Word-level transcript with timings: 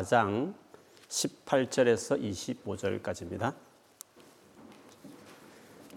4장 0.00 0.54
18절에서 1.08 2.20
25절까지입니다. 2.64 3.54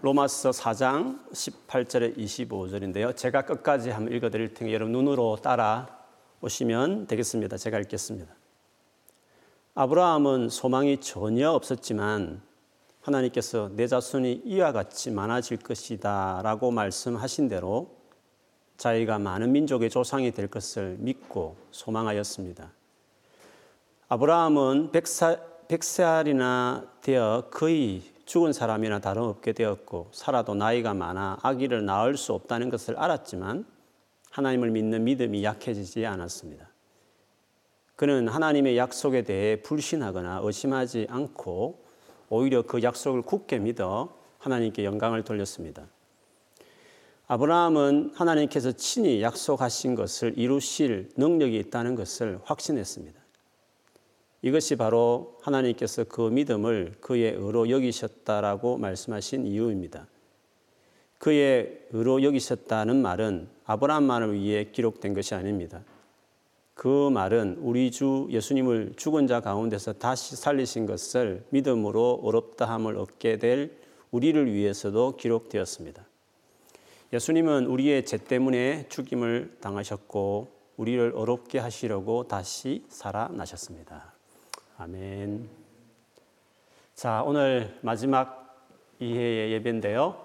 로마서 0.02 0.50
4장 0.50 1.30
18절에 1.32 2.16
25절인데요. 2.18 3.16
제가 3.16 3.42
끝까지 3.42 3.90
한번 3.90 4.14
읽어 4.14 4.28
드릴 4.28 4.52
테니 4.52 4.74
여러분 4.74 4.92
눈으로 4.92 5.38
따라 5.40 5.98
오시면 6.42 7.06
되겠습니다. 7.06 7.56
제가 7.56 7.78
읽겠습니다. 7.80 8.34
아브라함은 9.74 10.50
소망이 10.50 11.00
전혀 11.00 11.50
없었지만 11.50 12.42
하나님께서 13.00 13.70
내 13.74 13.86
자손이 13.86 14.42
이와 14.44 14.72
같이 14.72 15.10
많아질 15.10 15.58
것이다 15.58 16.40
라고 16.42 16.70
말씀하신 16.70 17.48
대로 17.48 17.96
자기가 18.76 19.18
많은 19.18 19.52
민족의 19.52 19.88
조상이 19.88 20.32
될 20.32 20.48
것을 20.48 20.96
믿고 20.98 21.56
소망하였습니다. 21.70 22.72
아브라함은 24.14 24.92
백사, 24.92 25.36
백살이나 25.66 26.86
되어 27.02 27.48
거의 27.50 28.00
죽은 28.26 28.52
사람이나 28.52 29.00
다름없게 29.00 29.54
되었고 29.54 30.10
살아도 30.12 30.54
나이가 30.54 30.94
많아 30.94 31.38
아기를 31.42 31.84
낳을 31.84 32.16
수 32.16 32.32
없다는 32.32 32.70
것을 32.70 32.96
알았지만 32.96 33.66
하나님을 34.30 34.70
믿는 34.70 35.02
믿음이 35.02 35.42
약해지지 35.42 36.06
않았습니다. 36.06 36.68
그는 37.96 38.28
하나님의 38.28 38.76
약속에 38.76 39.22
대해 39.22 39.60
불신하거나 39.62 40.42
의심하지 40.44 41.08
않고 41.10 41.84
오히려 42.28 42.62
그 42.62 42.84
약속을 42.84 43.22
굳게 43.22 43.58
믿어 43.58 44.16
하나님께 44.38 44.84
영광을 44.84 45.24
돌렸습니다. 45.24 45.88
아브라함은 47.26 48.12
하나님께서 48.14 48.70
친히 48.70 49.22
약속하신 49.22 49.96
것을 49.96 50.38
이루실 50.38 51.10
능력이 51.16 51.58
있다는 51.58 51.96
것을 51.96 52.38
확신했습니다. 52.44 53.23
이것이 54.44 54.76
바로 54.76 55.38
하나님께서 55.40 56.04
그 56.04 56.28
믿음을 56.28 56.96
그의 57.00 57.32
의로 57.32 57.70
여기셨다라고 57.70 58.76
말씀하신 58.76 59.46
이유입니다. 59.46 60.06
그의 61.16 61.80
의로 61.92 62.22
여기셨다는 62.22 63.00
말은 63.00 63.48
아브라함만을 63.64 64.34
위해 64.34 64.64
기록된 64.70 65.14
것이 65.14 65.34
아닙니다. 65.34 65.82
그 66.74 67.08
말은 67.08 67.56
우리 67.62 67.90
주 67.90 68.28
예수님을 68.28 68.92
죽은 68.96 69.28
자 69.28 69.40
가운데서 69.40 69.94
다시 69.94 70.36
살리신 70.36 70.84
것을 70.84 71.42
믿음으로 71.48 72.20
어렵다함을 72.22 72.98
얻게 72.98 73.38
될 73.38 73.74
우리를 74.10 74.52
위해서도 74.52 75.16
기록되었습니다. 75.16 76.04
예수님은 77.14 77.64
우리의 77.64 78.04
죄 78.04 78.18
때문에 78.18 78.90
죽임을 78.90 79.56
당하셨고 79.62 80.48
우리를 80.76 81.14
어렵게 81.16 81.60
하시려고 81.60 82.28
다시 82.28 82.84
살아나셨습니다. 82.90 84.13
아멘. 84.76 85.48
자, 86.94 87.22
오늘 87.22 87.78
마지막 87.82 88.66
이해의 88.98 89.52
예배인데요. 89.52 90.24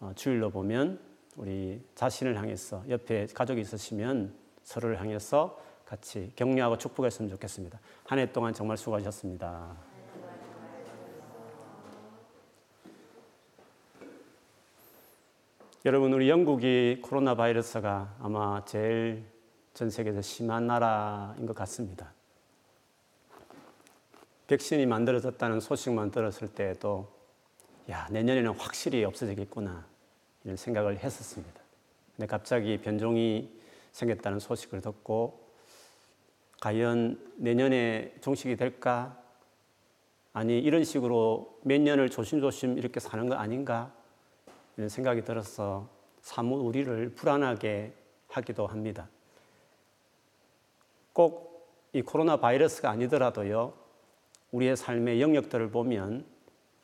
어, 0.00 0.12
주일로 0.16 0.50
보면 0.50 0.98
우리 1.36 1.80
자신을 1.94 2.36
향해서 2.36 2.84
옆에 2.88 3.26
가족이 3.32 3.60
있으시면 3.60 4.34
서로를 4.64 5.00
향해서 5.00 5.60
같이 5.86 6.32
격려하고 6.34 6.78
축복했으면 6.78 7.30
좋겠습니다. 7.30 7.78
한 8.04 8.18
해 8.18 8.32
동안 8.32 8.52
정말 8.52 8.76
수고하셨습니다. 8.76 9.76
여러분, 15.84 16.12
우리 16.14 16.30
영국이 16.30 17.00
코로나 17.02 17.34
바이러스가 17.34 18.16
아마 18.18 18.64
제일 18.64 19.24
전 19.74 19.90
세계에서 19.90 20.22
심한 20.22 20.66
나라인 20.66 21.44
것 21.46 21.54
같습니다. 21.54 22.12
백신이 24.46 24.86
만들어졌다는 24.86 25.60
소식만 25.60 26.10
들었을 26.10 26.48
때에도 26.48 27.08
야, 27.90 28.08
내년에는 28.10 28.52
확실히 28.52 29.04
없어지겠구나 29.04 29.84
이런 30.44 30.56
생각을 30.56 30.98
했었습니다. 30.98 31.60
근데 32.16 32.26
갑자기 32.26 32.78
변종이 32.78 33.50
생겼다는 33.92 34.38
소식을 34.38 34.80
듣고 34.80 35.44
과연 36.60 37.20
내년에 37.36 38.14
종식이 38.20 38.56
될까? 38.56 39.18
아니 40.32 40.58
이런 40.58 40.84
식으로 40.84 41.58
몇 41.62 41.80
년을 41.80 42.10
조심조심 42.10 42.78
이렇게 42.78 43.00
사는 43.00 43.28
거 43.28 43.34
아닌가? 43.36 43.92
이런 44.76 44.88
생각이 44.88 45.24
들어서 45.24 45.88
사무 46.22 46.56
우리를 46.56 47.10
불안하게 47.14 47.92
하기도 48.28 48.66
합니다. 48.66 49.08
꼭 51.12 51.54
이 51.94 52.02
코로나 52.02 52.36
바이러스가 52.36 52.90
아니더라도요, 52.90 53.72
우리의 54.54 54.76
삶의 54.76 55.20
영역들을 55.20 55.70
보면 55.70 56.24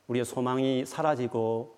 우리의 0.09 0.25
소망이 0.25 0.85
사라지고 0.85 1.77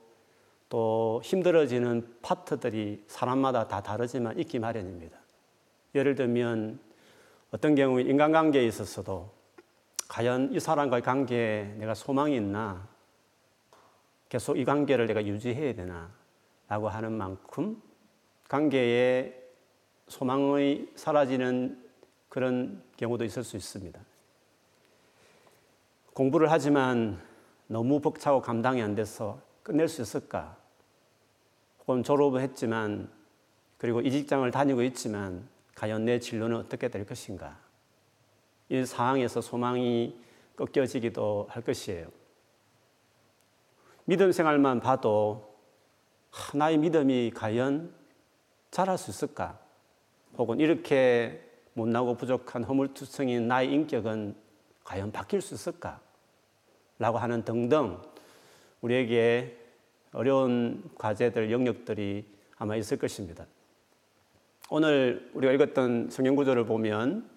또 0.70 1.20
힘들어지는 1.22 2.16
파트들이 2.22 3.04
사람마다 3.08 3.68
다 3.68 3.82
다르지만 3.82 4.38
있기 4.38 4.58
마련입니다. 4.58 5.18
예를 5.94 6.14
들면 6.14 6.80
어떤 7.50 7.74
경우에 7.74 8.04
인간관계에 8.04 8.64
있어서도 8.64 9.30
과연 10.08 10.54
이 10.54 10.60
사람과의 10.60 11.02
관계에 11.02 11.74
내가 11.76 11.92
소망이 11.92 12.36
있나? 12.36 12.88
계속 14.30 14.56
이 14.56 14.64
관계를 14.64 15.06
내가 15.06 15.26
유지해야 15.26 15.74
되나? 15.74 16.10
라고 16.68 16.88
하는 16.88 17.12
만큼 17.12 17.82
관계에 18.48 19.38
소망이 20.08 20.88
사라지는 20.94 21.84
그런 22.30 22.82
경우도 22.96 23.26
있을 23.26 23.44
수 23.44 23.58
있습니다. 23.58 24.00
공부를 26.14 26.50
하지만 26.50 27.20
너무 27.66 28.00
벅차고 28.00 28.42
감당이 28.42 28.82
안 28.82 28.94
돼서 28.94 29.40
끝낼 29.62 29.88
수 29.88 30.02
있을까? 30.02 30.56
혹은 31.80 32.02
졸업을 32.02 32.40
했지만 32.40 33.10
그리고 33.78 34.00
이 34.00 34.10
직장을 34.10 34.48
다니고 34.50 34.82
있지만 34.82 35.48
과연 35.74 36.04
내 36.04 36.18
진로는 36.18 36.56
어떻게 36.56 36.88
될 36.88 37.06
것인가? 37.06 37.58
이 38.68 38.84
상황에서 38.84 39.40
소망이 39.40 40.16
꺾여지기도 40.56 41.46
할 41.50 41.62
것이에요. 41.62 42.08
믿음 44.04 44.32
생활만 44.32 44.80
봐도 44.80 45.56
나의 46.54 46.78
믿음이 46.78 47.32
과연 47.34 47.94
자랄 48.70 48.98
수 48.98 49.10
있을까? 49.10 49.58
혹은 50.36 50.60
이렇게 50.60 51.42
못나고 51.74 52.16
부족한 52.16 52.64
허물투성인 52.64 53.48
나의 53.48 53.72
인격은 53.72 54.41
과연 54.84 55.12
바뀔 55.12 55.40
수 55.40 55.54
있을까? 55.54 56.00
라고 56.98 57.18
하는 57.18 57.44
등등 57.44 57.98
우리에게 58.80 59.58
어려운 60.12 60.90
과제들, 60.96 61.50
영역들이 61.50 62.26
아마 62.58 62.76
있을 62.76 62.98
것입니다. 62.98 63.46
오늘 64.70 65.30
우리가 65.34 65.52
읽었던 65.52 66.10
성경 66.10 66.36
구절을 66.36 66.64
보면 66.64 67.28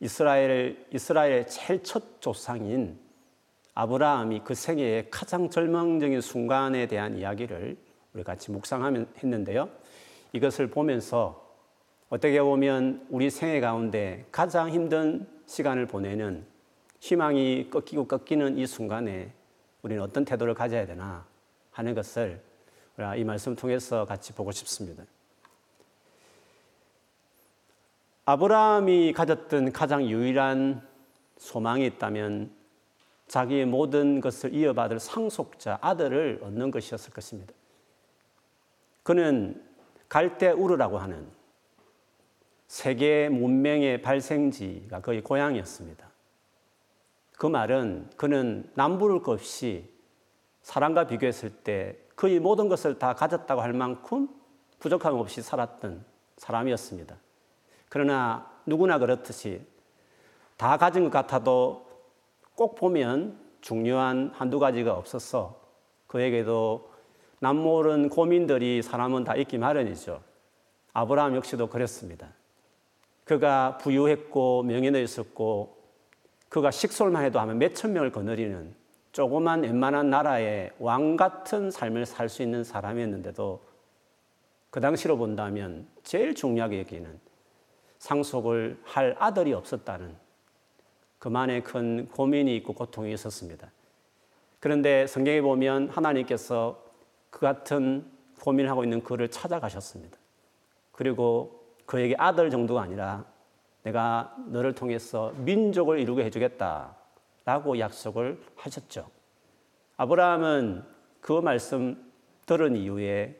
이스라엘, 0.00 0.84
이스라엘의 0.92 1.46
제일 1.46 1.82
첫 1.82 2.20
조상인 2.20 2.98
아브라함이 3.74 4.42
그 4.44 4.54
생애의 4.54 5.10
가장 5.10 5.48
절망적인 5.48 6.20
순간에 6.20 6.86
대한 6.86 7.16
이야기를 7.16 7.76
우리 8.12 8.22
같이 8.22 8.50
묵상하면 8.50 9.08
했는데요. 9.22 9.70
이것을 10.32 10.68
보면서 10.68 11.56
어떻게 12.10 12.42
보면 12.42 13.06
우리 13.08 13.30
생애 13.30 13.60
가운데 13.60 14.26
가장 14.30 14.68
힘든 14.68 15.26
시간을 15.46 15.86
보내는 15.86 16.51
희망이 17.02 17.68
꺾이고 17.68 18.06
꺾이는 18.06 18.58
이 18.58 18.64
순간에 18.64 19.32
우리는 19.82 20.00
어떤 20.00 20.24
태도를 20.24 20.54
가져야 20.54 20.86
되나 20.86 21.26
하는 21.72 21.96
것을 21.96 22.40
이 23.16 23.24
말씀 23.24 23.56
통해서 23.56 24.04
같이 24.04 24.32
보고 24.32 24.52
싶습니다. 24.52 25.02
아브라함이 28.24 29.14
가졌던 29.14 29.72
가장 29.72 30.04
유일한 30.04 30.86
소망이 31.38 31.86
있다면 31.86 32.52
자기의 33.26 33.66
모든 33.66 34.20
것을 34.20 34.54
이어받을 34.54 35.00
상속자 35.00 35.80
아들을 35.80 36.38
얻는 36.44 36.70
것이었을 36.70 37.12
것입니다. 37.12 37.52
그는 39.02 39.60
갈대 40.08 40.50
우르라고 40.50 40.98
하는 40.98 41.26
세계 42.68 43.28
문명의 43.28 44.02
발생지가 44.02 45.00
거의 45.00 45.20
고향이었습니다. 45.20 46.11
그 47.42 47.48
말은 47.48 48.08
그는 48.16 48.70
남부를 48.74 49.20
것 49.24 49.32
없이 49.32 49.92
사람과 50.60 51.08
비교했을 51.08 51.50
때 51.50 51.98
거의 52.14 52.38
모든 52.38 52.68
것을 52.68 53.00
다 53.00 53.14
가졌다고 53.14 53.60
할 53.60 53.72
만큼 53.72 54.28
부족함 54.78 55.18
없이 55.18 55.42
살았던 55.42 56.04
사람이었습니다. 56.36 57.16
그러나 57.88 58.48
누구나 58.64 59.00
그렇듯이 59.00 59.60
다 60.56 60.76
가진 60.76 61.02
것 61.02 61.10
같아도 61.10 61.84
꼭 62.54 62.76
보면 62.76 63.36
중요한 63.60 64.30
한두 64.32 64.60
가지가 64.60 64.94
없어서 64.94 65.60
그에게도 66.06 66.92
남모른 67.40 68.08
고민들이 68.08 68.82
사람은 68.82 69.24
다 69.24 69.34
있기 69.34 69.58
마련이죠. 69.58 70.22
아브라함 70.92 71.34
역시도 71.34 71.66
그랬습니다. 71.66 72.28
그가 73.24 73.78
부유했고 73.78 74.62
명예도 74.62 75.00
있었고 75.00 75.81
그가 76.52 76.70
식솔만 76.70 77.24
해도 77.24 77.40
하면 77.40 77.58
몇천 77.58 77.94
명을 77.94 78.12
거느리는 78.12 78.74
조그만 79.12 79.62
웬만한 79.62 80.10
나라의 80.10 80.72
왕 80.78 81.16
같은 81.16 81.70
삶을 81.70 82.04
살 82.04 82.28
수 82.28 82.42
있는 82.42 82.62
사람이었는데도 82.62 83.62
그 84.68 84.78
당시로 84.78 85.16
본다면 85.16 85.88
제일 86.02 86.34
중요하게 86.34 86.80
여기는 86.80 87.18
상속을 88.00 88.78
할 88.84 89.16
아들이 89.18 89.54
없었다는 89.54 90.14
그만의 91.18 91.64
큰 91.64 92.06
고민이 92.10 92.54
있고 92.56 92.74
고통이 92.74 93.14
있었습니다. 93.14 93.70
그런데 94.60 95.06
성경에 95.06 95.40
보면 95.40 95.88
하나님께서 95.88 96.84
그 97.30 97.40
같은 97.40 98.04
고민을 98.42 98.68
하고 98.68 98.84
있는 98.84 99.02
그를 99.02 99.30
찾아가셨습니다. 99.30 100.18
그리고 100.90 101.64
그에게 101.86 102.14
아들 102.18 102.50
정도가 102.50 102.82
아니라 102.82 103.31
내가 103.82 104.34
너를 104.46 104.74
통해서 104.74 105.32
민족을 105.36 105.98
이루게 105.98 106.24
해주겠다. 106.24 106.96
라고 107.44 107.78
약속을 107.78 108.40
하셨죠. 108.56 109.10
아브라함은 109.96 110.84
그 111.20 111.32
말씀 111.32 112.12
들은 112.46 112.76
이후에 112.76 113.36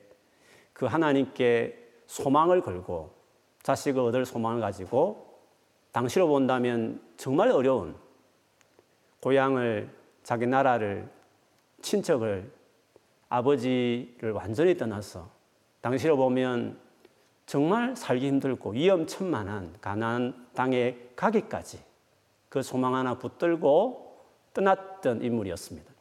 그 0.72 0.86
하나님께 0.86 1.78
소망을 2.06 2.60
걸고 2.60 3.14
자식을 3.62 4.00
얻을 4.02 4.24
소망을 4.24 4.60
가지고 4.60 5.40
당시로 5.92 6.26
본다면 6.26 7.00
정말 7.16 7.50
어려운 7.50 7.94
고향을 9.20 9.88
자기 10.24 10.46
나라를 10.46 11.08
친척을 11.80 12.50
아버지를 13.28 14.32
완전히 14.32 14.76
떠나서 14.76 15.30
당시로 15.80 16.16
보면 16.16 16.78
정말 17.52 17.94
살기 17.94 18.26
힘들고 18.28 18.70
위험천만한 18.70 19.76
가나안 19.82 20.48
땅에 20.54 20.96
가기까지 21.14 21.84
그 22.48 22.62
소망 22.62 22.94
하나 22.94 23.18
붙들고 23.18 24.24
떠났던 24.54 25.20
인물이었습니다. 25.20 25.92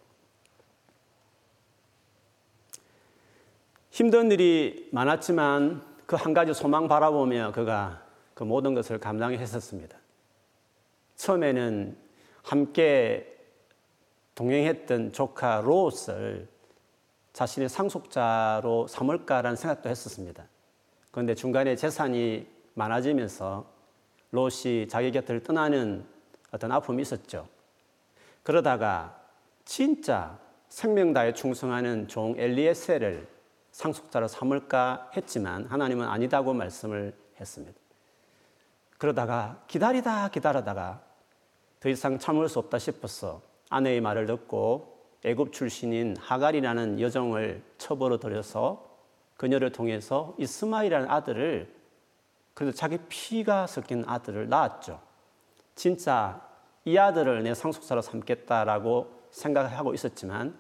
힘든 3.90 4.32
일이 4.32 4.88
많았지만 4.94 5.84
그 6.06 6.16
한 6.16 6.34
가지 6.34 6.54
소망 6.54 6.88
바라보며 6.88 7.52
그가 7.52 8.02
그 8.34 8.46
모든 8.46 8.74
것을 8.74 8.98
감당했었습니다. 8.98 9.98
처음에는 11.18 11.98
함께 12.44 13.28
동행했던 14.36 15.12
조카 15.12 15.60
롯을 15.60 16.48
자신의 17.34 17.68
상속자로 17.68 18.88
삼을까라는 18.88 19.58
생각도 19.58 19.90
했었습니다. 19.90 20.46
그런데 21.12 21.36
중간에 21.36 21.76
재산이 21.76 22.48
많아지면서 22.74 23.66
롯이 24.32 24.88
자기 24.88 25.12
곁을 25.12 25.44
떠나는 25.44 26.06
어떤 26.52 26.72
아픔이 26.72 27.02
있었죠. 27.02 27.48
그러다가 28.44 29.20
진짜 29.66 30.40
생명 30.70 31.14
다에 31.14 31.34
충성하는 31.34 32.08
종 32.08 32.36
엘리에셀을 32.38 33.28
상속자로 33.72 34.28
삼을까 34.28 35.12
했지만 35.16 35.66
하나님은 35.66 36.08
아니다고 36.08 36.54
말씀을 36.54 37.14
했습니다. 37.40 37.78
그러다가 38.98 39.64
기다리다 39.68 40.30
기다리다가 40.30 41.02
더 41.80 41.90
이상 41.90 42.20
참을 42.20 42.48
수 42.48 42.60
없다 42.60 42.78
싶어서 42.80 43.42
아내의 43.70 44.02
말을 44.02 44.28
듣고 44.28 45.00
애굽 45.24 45.54
출신인 45.54 46.16
하갈이라는 46.18 47.00
여정을 47.00 47.64
첩으로 47.78 48.18
들여서 48.18 48.91
그녀를 49.42 49.72
통해서 49.72 50.36
이스마일이라는 50.38 51.10
아들을 51.10 51.74
그래도 52.54 52.76
자기 52.76 53.00
피가 53.10 53.66
섞인 53.66 54.04
아들을 54.08 54.48
낳았죠. 54.48 55.02
진짜 55.74 56.48
이 56.86 56.96
아들을 56.96 57.42
내 57.42 57.56
상속사로 57.56 58.04
삼겠다라고 58.04 59.30
생각하고 59.32 59.96
있었지만 59.96 60.56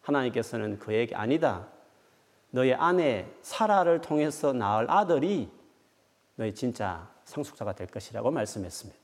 하나님께서는 0.00 0.80
그에게 0.80 1.14
아니다. 1.14 1.68
너의 2.50 2.74
아내 2.74 3.28
사라를 3.42 4.00
통해서 4.00 4.52
낳을 4.52 4.90
아들이 4.90 5.48
너의 6.34 6.56
진짜 6.56 7.08
상속자가 7.26 7.74
될 7.74 7.86
것이라고 7.86 8.32
말씀했습니다. 8.32 9.00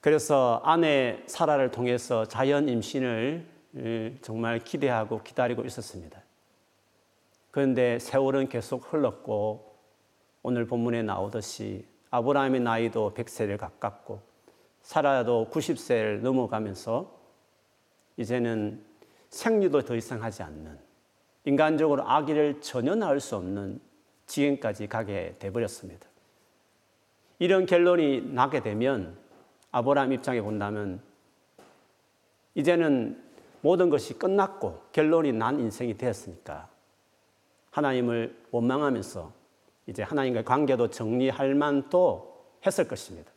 그래서 0.00 0.60
아내 0.64 1.22
사라를 1.28 1.70
통해서 1.70 2.26
자연 2.26 2.68
임신을 2.68 4.18
정말 4.22 4.58
기대하고 4.58 5.22
기다리고 5.22 5.64
있었습니다. 5.64 6.25
그런데 7.56 7.98
세월은 7.98 8.50
계속 8.50 8.92
흘렀고 8.92 9.78
오늘 10.42 10.66
본문에 10.66 11.02
나오듯이 11.02 11.86
아브라함의 12.10 12.60
나이도 12.60 13.14
100세를 13.14 13.56
가깝고 13.56 14.20
사라도 14.82 15.48
90세를 15.50 16.20
넘어가면서 16.20 17.18
이제는 18.18 18.84
생리도 19.30 19.86
더 19.86 19.96
이상 19.96 20.22
하지 20.22 20.42
않는 20.42 20.78
인간적으로 21.46 22.06
아기를 22.06 22.60
전혀 22.60 22.94
낳을 22.94 23.20
수 23.20 23.36
없는 23.36 23.80
지경까지 24.26 24.88
가게 24.88 25.36
돼버렸습니다. 25.38 26.06
이런 27.38 27.64
결론이 27.64 28.34
나게 28.34 28.60
되면 28.60 29.16
아브라함 29.72 30.12
입장에 30.12 30.42
본다면 30.42 31.00
이제는 32.54 33.18
모든 33.62 33.88
것이 33.88 34.18
끝났고 34.18 34.82
결론이 34.92 35.32
난 35.32 35.58
인생이 35.58 35.96
되었으니까 35.96 36.75
하나님을 37.76 38.34
원망하면서 38.52 39.32
이제 39.86 40.02
하나님과의 40.02 40.46
관계도 40.46 40.88
정리할 40.88 41.54
만도 41.54 42.42
했을 42.64 42.88
것입니다. 42.88 43.30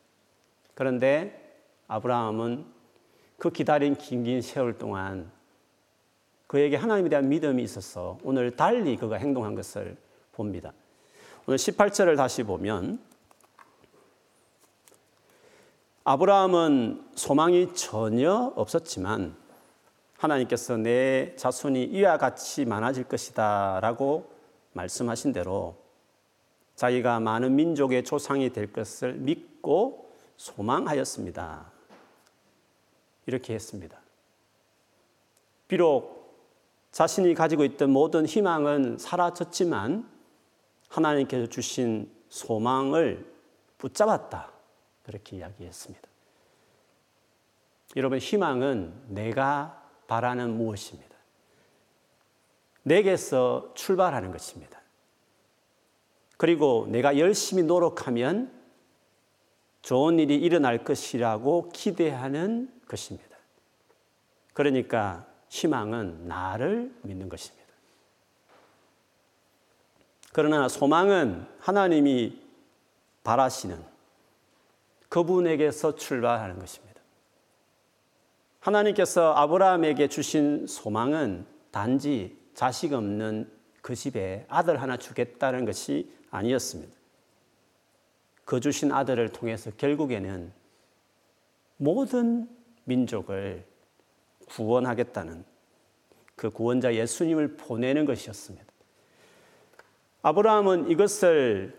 그런데 0.74 1.62
아브라함은 1.90 2.66
그 3.38 3.52
기다린 3.52 3.96
긴긴 3.96 4.42
세월 4.42 4.78
동안 4.78 5.30
그에게 6.48 6.78
하나님에 6.78 7.10
대한 7.10 7.28
믿음이 7.28 7.62
있어서 7.64 8.18
오늘 8.24 8.56
달리 8.56 8.96
그가 8.96 9.18
행동한 9.18 9.56
것을 9.56 9.98
봅니다. 10.32 10.72
오늘 11.46 11.58
18절을 11.58 12.16
다시 12.16 12.44
보면 12.44 13.02
아브라함은 16.06 17.10
소망이 17.14 17.74
전혀 17.74 18.54
없었지만 18.56 19.36
하나님께서 20.20 20.76
내 20.76 21.34
자손이 21.38 21.86
이와 21.86 22.18
같이 22.18 22.66
많아질 22.66 23.06
것이다 23.06 23.80
라고 23.82 24.30
말씀하신 24.74 25.32
대로 25.32 25.78
자기가 26.76 27.20
많은 27.22 27.56
민족의 27.56 28.04
조상이 28.04 28.52
될 28.52 28.72
것을 28.72 29.14
믿고 29.14 30.14
소망하였습니다. 30.36 31.72
이렇게 33.26 33.54
했습니다. 33.54 33.98
비록 35.68 36.20
자신이 36.92 37.34
가지고 37.34 37.64
있던 37.64 37.90
모든 37.90 38.26
희망은 38.26 38.98
사라졌지만 38.98 40.10
하나님께서 40.90 41.48
주신 41.48 42.12
소망을 42.30 43.26
붙잡았다. 43.78 44.52
그렇게 45.04 45.38
이야기했습니다. 45.38 46.08
여러분, 47.96 48.18
희망은 48.18 48.94
내가 49.08 49.79
바라는 50.10 50.58
무엇입니다. 50.58 51.16
내게서 52.82 53.72
출발하는 53.76 54.32
것입니다. 54.32 54.82
그리고 56.38 56.88
내가 56.90 57.20
열심히 57.20 57.62
노력하면 57.62 58.52
좋은 59.84 60.18
일이 60.18 60.36
일어날 60.36 60.84
것이라고 60.84 61.70
기대하는 61.70 62.74
것입니다. 62.88 63.38
그러니까 64.54 65.28
희망은 65.50 66.28
나를 66.28 66.92
믿는 67.04 67.30
것입니다. 67.30 67.68
그러나 70.34 70.68
소망은 70.68 71.46
하나님이 71.60 72.42
바라시는 73.24 73.84
그분에게서 75.10 75.96
출발하는 75.96 76.58
것입니다. 76.58 76.89
하나님께서 78.60 79.34
아브라함에게 79.34 80.08
주신 80.08 80.68
소망은 80.68 81.46
단지 81.72 82.38
자식 82.54 82.94
없는 82.94 83.50
그 83.82 83.96
집에 83.96 84.46
아들 84.50 84.82
하나 84.82 84.98
주겠다는 84.98 85.66
것이 85.66 86.12
아니었습니다. 86.30 86.94
그 88.46 88.60
주신 88.60 88.92
아들을 88.92 89.30
통해서 89.30 89.72
결국에는 89.78 90.52
모든 91.78 92.50
민족을 92.84 93.66
구원하겠다는 94.50 95.46
그 96.36 96.50
구원자 96.50 96.94
예수님을 96.96 97.58
보내는 97.58 98.06
것이었습니다. 98.06 98.66
아브라함은 100.22 100.90
이것을 100.90 101.78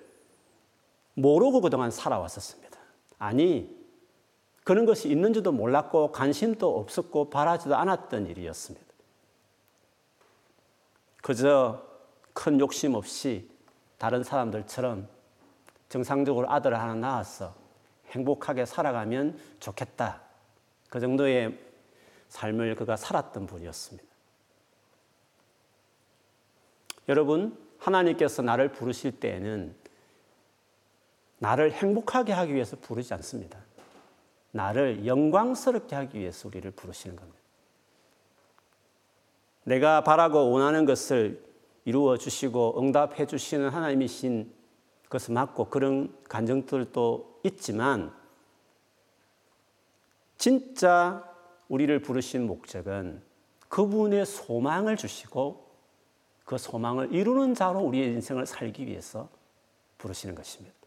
모르고 1.15 1.61
그동안 1.61 1.91
살아왔었습니다. 1.91 2.79
아니, 3.19 3.80
그런 4.65 4.87
것이 4.87 5.09
있는지도 5.09 5.53
몰랐고 5.53 6.13
관심도 6.13 6.79
없었고 6.79 7.31
바라지도 7.31 7.77
않았던 7.77 8.27
일이었습니다. 8.27 8.87
그저 11.23 11.83
큰 12.33 12.61
욕심 12.61 12.95
없이 12.95 13.51
다른 13.99 14.23
사람들처럼 14.23 15.09
정상적으로 15.89 16.51
아들을 16.51 16.79
하나 16.79 16.95
낳았어 16.95 17.55
행복하게 18.11 18.65
살아가면 18.67 19.39
좋겠다. 19.61 20.23
그 20.89 21.01
정도의 21.01 21.59
삶을 22.29 22.77
그가 22.77 22.97
살았던 22.97 23.47
분이었습니다. 23.47 24.09
여러분, 27.09 27.59
하나님께서 27.79 28.43
나를 28.43 28.73
부르실 28.73 29.19
때에는 29.19 29.75
나를 31.39 31.73
행복하게 31.73 32.33
하기 32.33 32.55
위해서 32.55 32.77
부르지 32.77 33.13
않습니다. 33.15 33.59
나를 34.53 35.07
영광스럽게 35.07 35.95
하기 35.95 36.19
위해서 36.19 36.49
우리를 36.49 36.71
부르시는 36.73 37.17
겁니다. 37.17 37.39
내가 39.65 40.03
바라고 40.03 40.51
원하는 40.51 40.85
것을 40.85 41.45
이루어 41.85 42.17
주시고 42.17 42.81
응답해 42.81 43.27
주시는 43.27 43.69
하나님이신 43.69 44.53
것을 45.09 45.35
맞고 45.35 45.67
그런 45.67 46.15
간정들도 46.29 47.41
있지만 47.45 48.15
진짜 50.37 51.25
우리를 51.69 52.01
부르신 52.01 52.47
목적은 52.47 53.23
그분의 53.69 54.27
소망을 54.27 54.97
주시고 54.97 55.71
그 56.45 56.59
소망을 56.59 57.13
이루는 57.13 57.55
자로 57.55 57.81
우리의 57.81 58.13
인생을 58.15 58.47
살기 58.47 58.87
위해서 58.87 59.29
부르시는 59.99 60.35
것입니다. 60.35 60.80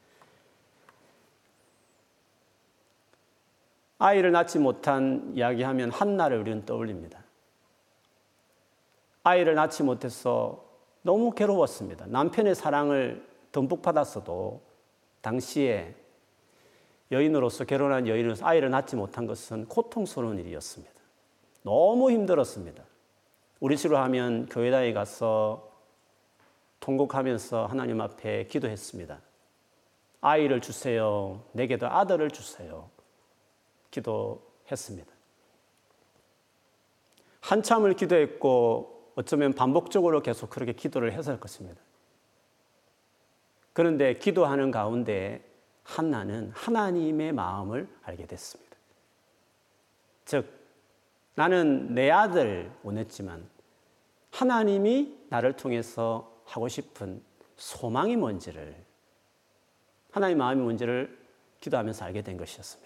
아이를 4.04 4.34
낳지 4.34 4.60
못한 4.60 5.32
이야기하면 5.34 5.90
한나를 5.90 6.40
우리는 6.40 6.66
떠올립니다. 6.66 7.24
아이를 9.24 9.56
낳지 9.56 9.84
못해서 9.84 10.66
너무 11.04 11.32
괴로웠습니다. 11.32 12.08
남편의 12.08 12.54
사랑을 12.54 13.26
듬뿍 13.54 13.82
받았어도 13.82 14.62
당시에 15.22 15.96
여인으로서 17.14 17.64
결혼한 17.64 18.10
여인으로서 18.10 18.46
아이를 18.46 18.70
낳지 18.72 18.98
못한 18.98 19.26
것은 19.26 19.68
고통스러운 19.68 20.38
일이었습니다. 20.38 20.94
너무 21.62 22.12
힘들었습니다. 22.12 22.84
우리 23.62 23.78
집으로 23.78 24.00
하면 24.00 24.48
교회당에 24.48 24.92
가서 24.92 25.72
통곡하면서 26.82 27.68
하나님 27.68 28.02
앞에 28.02 28.48
기도했습니다. 28.48 29.22
아이를 30.20 30.60
주세요. 30.60 31.42
내게도 31.54 31.88
아들을 31.88 32.32
주세요. 32.32 32.92
기도했습니다. 33.94 35.12
한참을 37.42 37.94
기도했고 37.94 39.12
어쩌면 39.16 39.54
반복적으로 39.54 40.24
계속 40.24 40.50
그렇게 40.50 40.74
기도를 40.74 41.14
했을 41.14 41.40
것입니다. 41.40 41.80
그런데 43.74 44.16
기도하는 44.16 44.72
가운데 44.72 45.44
한나는 45.84 46.52
하나님의 46.52 47.34
마음을 47.34 47.88
알게 48.04 48.26
됐습니다. 48.26 48.76
즉, 50.26 50.48
나는 51.36 51.94
내 51.94 52.10
아들 52.10 52.72
원했지만 52.84 53.48
하나님이 54.32 55.26
나를 55.30 55.56
통해서 55.56 56.42
하고 56.46 56.68
싶은 56.68 57.22
소망이 57.58 58.16
뭔지를 58.16 58.76
하나님 60.12 60.38
마음이 60.38 60.62
뭔지를 60.62 61.20
기도하면서 61.60 62.06
알게 62.06 62.22
된 62.22 62.38
것이었습니다. 62.38 62.83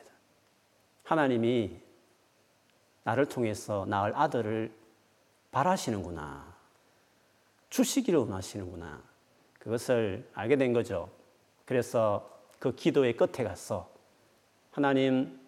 하나님이 1.08 1.80
나를 3.04 3.28
통해서 3.28 3.86
낳을 3.88 4.12
아들을 4.14 4.74
바라시는구나. 5.52 6.54
주시기를 7.70 8.20
원하시는구나. 8.20 9.02
그것을 9.58 10.30
알게 10.34 10.58
된 10.58 10.74
거죠. 10.74 11.10
그래서 11.66 12.30
그 12.60 12.76
기도의 12.76 13.16
끝에 13.16 13.46
가서 13.46 13.90
하나님 14.72 15.40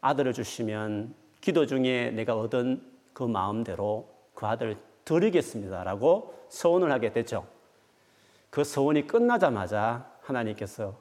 아들을 0.00 0.32
주시면 0.32 1.14
기도 1.42 1.66
중에 1.66 2.10
내가 2.12 2.38
얻은 2.38 2.82
그 3.12 3.22
마음대로 3.22 4.08
그 4.32 4.46
아들을 4.46 4.78
드리겠습니다라고 5.04 6.46
서원을 6.48 6.90
하게 6.90 7.12
되죠. 7.12 7.46
그 8.48 8.64
서원이 8.64 9.06
끝나자마자 9.06 10.10
하나님께서 10.22 10.98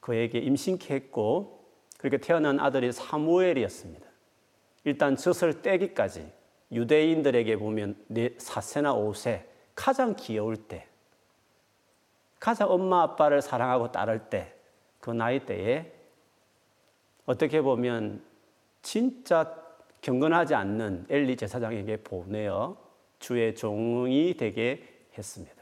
그에게 0.00 0.38
임신케 0.38 0.94
했고 0.94 1.61
그렇게 2.02 2.18
태어난 2.18 2.60
아들이 2.60 2.92
사무엘이었습니다. 2.92 4.06
일단 4.84 5.16
젖을 5.16 5.62
떼기까지 5.62 6.30
유대인들에게 6.70 7.56
보면 7.56 7.96
사세나 8.36 8.92
오세 8.92 9.46
가장 9.74 10.14
귀여울 10.16 10.56
때 10.56 10.86
가장 12.38 12.70
엄마 12.70 13.02
아빠를 13.02 13.40
사랑하고 13.40 13.90
따를 13.90 14.28
때 14.28 14.58
그 15.02 15.10
나이 15.10 15.44
때에 15.44 15.92
어떻게 17.26 17.60
보면 17.60 18.22
진짜 18.82 19.52
경건하지 20.00 20.54
않는 20.54 21.06
엘리 21.08 21.36
제사장에게 21.36 22.04
보내어 22.04 22.76
주의 23.18 23.52
종이 23.56 24.36
되게 24.38 24.88
했습니다. 25.18 25.60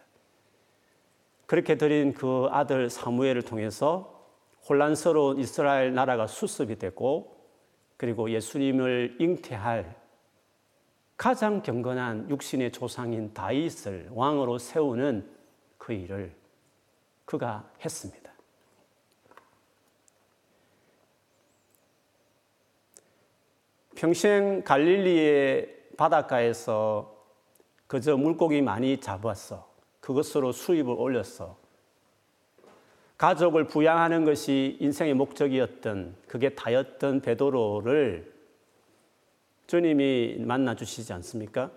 그렇게 1.47 1.77
드린 1.79 2.13
그 2.13 2.49
아들 2.51 2.91
사무엘을 2.91 3.41
통해서 3.43 4.20
혼란스러운 4.69 5.39
이스라엘 5.39 5.95
나라가 5.95 6.27
수습이 6.27 6.79
되고 6.79 7.37
그리고 7.97 8.31
예수님을 8.31 9.17
잉태할 9.21 10.01
가장 11.17 11.63
경건한 11.63 12.31
육신의 12.31 12.73
조상인 12.73 13.35
다윗을 13.35 14.09
왕으로 14.13 14.57
세우는 14.57 15.31
그 15.77 15.93
일을 15.93 16.35
그가 17.27 17.71
했습니다. 17.85 18.33
평생 23.95 24.65
갈릴리의 24.65 25.91
바닷가에서 25.99 27.15
그저 27.87 28.17
물고기 28.17 28.63
많이 28.63 28.99
잡았어. 28.99 29.71
그것으로 30.01 30.53
수입을 30.53 30.95
올렸어. 30.97 31.60
가족을 33.21 33.67
부양하는 33.67 34.25
것이 34.25 34.79
인생의 34.81 35.13
목적이었던 35.13 36.17
그게 36.27 36.55
다였던 36.55 37.21
베드로를 37.21 38.33
주님이 39.67 40.37
만나 40.39 40.75
주시지 40.75 41.13
않습니까? 41.13 41.71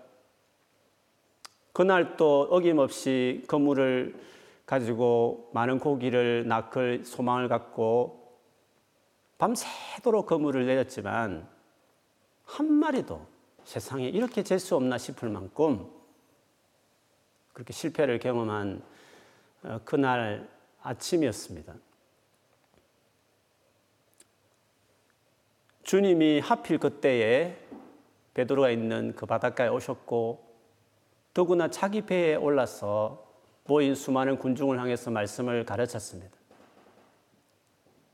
그날 1.74 2.16
또 2.16 2.48
어김없이 2.50 3.44
그물을 3.46 4.18
가지고 4.64 5.50
많은 5.52 5.80
고기를 5.80 6.48
낚을 6.48 7.04
소망을 7.04 7.48
갖고 7.48 8.38
밤새도록 9.36 10.24
그물을 10.24 10.64
내렸지만 10.64 11.46
한 12.46 12.72
마리도 12.72 13.20
세상에 13.64 14.08
이렇게 14.08 14.42
잴수 14.42 14.76
없나 14.76 14.96
싶을 14.96 15.28
만큼 15.28 15.90
그렇게 17.52 17.74
실패를 17.74 18.18
경험한 18.18 18.82
어, 19.64 19.80
그날 19.84 20.53
아침이었습니다. 20.84 21.74
주님이 25.82 26.40
하필 26.40 26.78
그때에 26.78 27.58
베드로가 28.34 28.70
있는 28.70 29.14
그 29.16 29.26
바닷가에 29.26 29.68
오셨고 29.68 30.44
더구나 31.32 31.68
자기 31.68 32.02
배에 32.02 32.36
올라서 32.36 33.24
모인 33.64 33.94
수많은 33.94 34.38
군중을 34.38 34.78
향해서 34.78 35.10
말씀을 35.10 35.64
가르쳤습니다. 35.64 36.36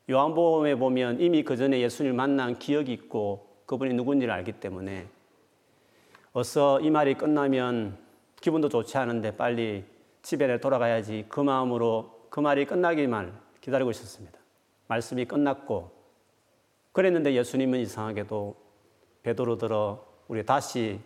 요한복음에 0.08 0.76
보면 0.76 1.20
이미 1.20 1.42
그 1.42 1.56
전에 1.56 1.80
예수님을 1.80 2.16
만난 2.16 2.58
기억이 2.58 2.92
있고 2.92 3.48
그분이 3.66 3.94
누군지를 3.94 4.32
알기 4.32 4.52
때문에 4.52 5.08
어서 6.32 6.80
이 6.80 6.90
말이 6.90 7.14
끝나면 7.14 7.98
기분도 8.40 8.68
좋지 8.68 8.96
않은데 8.96 9.36
빨리 9.36 9.84
집에 10.22 10.60
돌아가야지 10.60 11.26
그 11.28 11.40
마음으로 11.40 12.19
그 12.30 12.40
말이 12.40 12.64
끝나기만 12.64 13.38
기다리고 13.60 13.90
있었습니다. 13.90 14.38
말씀이 14.86 15.24
끝났고 15.26 15.90
그랬는데 16.92 17.34
예수님은 17.34 17.80
이상하게도 17.80 18.56
베드로 19.22 19.58
들어 19.58 20.04
우리 20.28 20.46
다시 20.46 21.00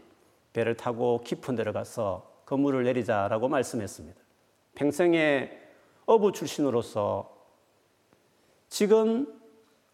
배를 0.52 0.76
타고 0.76 1.20
깊은 1.22 1.56
데로 1.56 1.72
가서 1.72 2.30
건물을 2.46 2.84
내리자라고 2.84 3.48
말씀했습니다. 3.48 4.20
평생의 4.74 5.60
어부 6.06 6.32
출신으로서 6.32 7.34
지금 8.68 9.40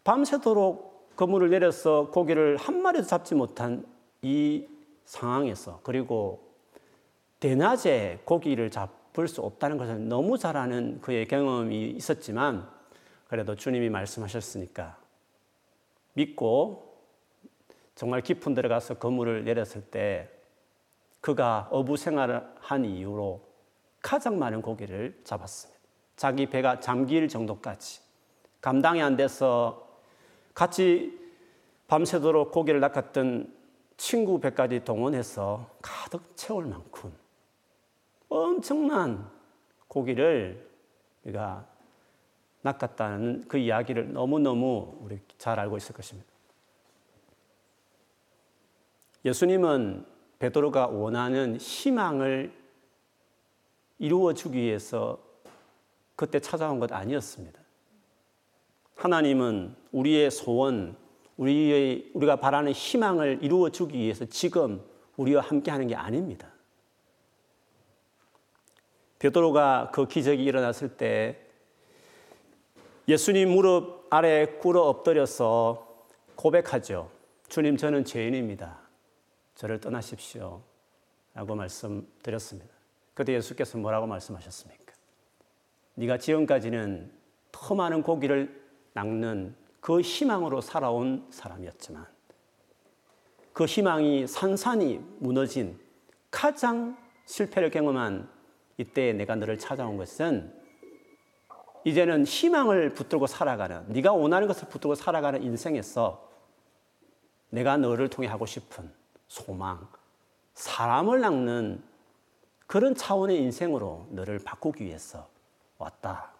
밤새도록 0.03 1.15
그 1.15 1.23
물을 1.23 1.49
내려서 1.49 2.09
고기를 2.11 2.57
한 2.57 2.81
마리도 2.81 3.05
잡지 3.05 3.35
못한 3.35 3.85
이 4.21 4.67
상황에서 5.05 5.79
그리고 5.83 6.51
대낮에 7.39 8.21
고기를 8.25 8.69
잡 8.69 9.00
을 9.19 9.27
수 9.27 9.41
없다는 9.41 9.77
것을 9.77 10.07
너무 10.07 10.37
잘 10.37 10.55
아는 10.55 11.01
그의 11.01 11.27
경험이 11.27 11.89
있었지만 11.91 12.69
그래도 13.27 13.55
주님이 13.55 13.89
말씀하셨으니까 13.89 14.97
믿고 16.13 16.97
정말 17.95 18.21
깊은 18.21 18.53
데 18.53 18.61
가서 18.61 18.95
그물을 18.95 19.43
내렸을 19.43 19.81
때 19.81 20.29
그가 21.19 21.67
어부 21.71 21.97
생활을 21.97 22.41
한 22.59 22.85
이후로 22.85 23.41
가장 24.01 24.39
많은 24.39 24.61
고기를 24.61 25.19
잡았습니다. 25.23 25.79
자기 26.15 26.45
배가 26.47 26.79
잠길 26.79 27.27
정도까지 27.27 28.01
감당이 28.61 29.01
안 29.01 29.15
돼서 29.17 29.87
같이 30.53 31.19
밤새도록 31.87 32.51
고기를 32.51 32.79
낚았던 32.79 33.53
친구 33.97 34.39
배까지 34.39 34.83
동원해서 34.83 35.69
가득 35.81 36.35
채울 36.35 36.65
만큼 36.65 37.13
엄청난 38.31 39.29
고기를 39.89 40.65
우리가 41.25 41.67
낚았다는 42.61 43.43
그 43.49 43.57
이야기를 43.57 44.13
너무너무 44.13 44.97
우리 45.01 45.19
잘 45.37 45.59
알고 45.59 45.75
있을 45.75 45.93
것입니다. 45.93 46.29
예수님은 49.25 50.05
베드로가 50.39 50.87
원하는 50.87 51.57
희망을 51.57 52.53
이루어 53.99 54.33
주기 54.33 54.59
위해서 54.59 55.19
그때 56.15 56.39
찾아온 56.39 56.79
것 56.79 56.91
아니었습니다. 56.93 57.59
하나님은 58.95 59.75
우리의 59.91 60.31
소원, 60.31 60.95
우리의 61.35 62.11
우리가 62.13 62.37
바라는 62.37 62.71
희망을 62.71 63.39
이루어 63.41 63.69
주기 63.69 63.97
위해서 63.97 64.23
지금 64.25 64.81
우리와 65.17 65.43
함께 65.43 65.69
하는 65.69 65.87
게 65.87 65.95
아닙니다. 65.95 66.50
베드로가 69.21 69.91
그 69.93 70.07
기적이 70.07 70.43
일어났을 70.43 70.97
때 70.97 71.37
예수님 73.07 73.51
무릎 73.51 74.07
아래 74.09 74.47
꿇어 74.47 74.81
엎드려서 74.81 76.07
고백하죠. 76.35 77.11
주님 77.47 77.77
저는 77.77 78.03
죄인입니다. 78.03 78.79
저를 79.53 79.79
떠나십시오. 79.79 80.63
라고 81.35 81.53
말씀드렸습니다. 81.53 82.73
그때 83.13 83.33
예수께서 83.33 83.77
뭐라고 83.77 84.07
말씀하셨습니까? 84.07 84.91
네가 85.93 86.17
지금까지는 86.17 87.11
더 87.51 87.75
많은 87.75 88.01
고기를 88.01 88.59
낚는 88.93 89.55
그 89.81 90.01
희망으로 90.01 90.61
살아온 90.61 91.27
사람이었지만 91.29 92.07
그 93.53 93.65
희망이 93.65 94.25
산산이 94.25 94.99
무너진 95.19 95.79
가장 96.31 96.97
실패를 97.27 97.69
경험한 97.69 98.40
이때 98.81 99.13
내가 99.13 99.35
너를 99.35 99.59
찾아온 99.59 99.95
것은 99.95 100.59
이제는 101.83 102.25
희망을 102.25 102.93
붙들고 102.93 103.27
살아가는 103.27 103.85
네가 103.89 104.11
원하는 104.11 104.47
것을 104.47 104.67
붙들고 104.69 104.95
살아가는 104.95 105.41
인생에서 105.43 106.27
내가 107.49 107.77
너를 107.77 108.09
통해 108.09 108.27
하고 108.27 108.47
싶은 108.47 108.91
소망, 109.27 109.87
사람을 110.55 111.21
낚는 111.21 111.83
그런 112.65 112.95
차원의 112.95 113.37
인생으로 113.37 114.07
너를 114.09 114.39
바꾸기 114.39 114.83
위해서 114.83 115.29
왔다. 115.77 116.31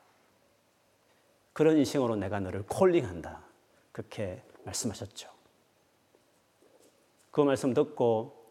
그런 1.53 1.77
인생으로 1.77 2.15
내가 2.15 2.39
너를 2.39 2.63
콜링한다. 2.63 3.39
그렇게 3.91 4.41
말씀하셨죠. 4.63 5.29
그 7.29 7.41
말씀 7.41 7.73
듣고 7.73 8.45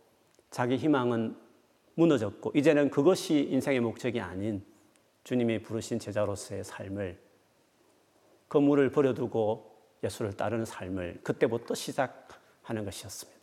자기 0.50 0.76
희망은 0.76 1.49
무너졌고 2.00 2.52
이제는 2.54 2.90
그것이 2.90 3.48
인생의 3.50 3.80
목적이 3.80 4.20
아닌 4.20 4.64
주님이 5.24 5.60
부르신 5.62 5.98
제자로서의 5.98 6.64
삶을 6.64 7.20
그 8.48 8.58
물을 8.58 8.90
버려두고 8.90 9.70
예수를 10.02 10.32
따르는 10.32 10.64
삶을 10.64 11.20
그때부터 11.22 11.74
시작하는 11.74 12.84
것이었습니다. 12.86 13.38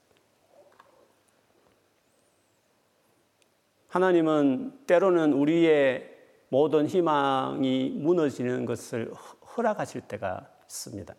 하나님은 3.90 4.86
때로는 4.88 5.34
우리의 5.34 6.16
모든 6.50 6.88
희망이 6.88 7.92
무너지는 7.92 8.66
것을 8.66 9.14
허락하실 9.56 10.02
때가 10.02 10.50
있습니다. 10.64 11.16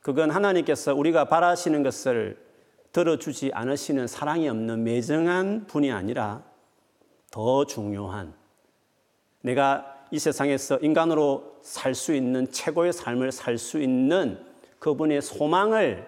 그건 0.00 0.30
하나님께서 0.30 0.94
우리가 0.94 1.26
바라시는 1.26 1.82
것을 1.82 2.51
들어주지 2.92 3.50
않으시는 3.54 4.06
사랑이 4.06 4.48
없는 4.48 4.84
매정한 4.84 5.66
분이 5.66 5.90
아니라 5.90 6.44
더 7.30 7.64
중요한 7.64 8.34
내가 9.40 10.06
이 10.10 10.18
세상에서 10.18 10.78
인간으로 10.80 11.58
살 11.62 11.94
수 11.94 12.14
있는 12.14 12.50
최고의 12.50 12.92
삶을 12.92 13.32
살 13.32 13.56
수 13.56 13.80
있는 13.80 14.44
그분의 14.78 15.22
소망을 15.22 16.06